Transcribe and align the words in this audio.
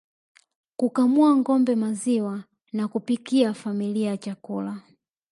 Kukamua 0.77 1.35
ngombe 1.37 1.75
maziwa 1.75 2.43
na 2.73 2.87
kupikia 2.87 3.53
familia 3.53 4.17
chakula 4.17 4.81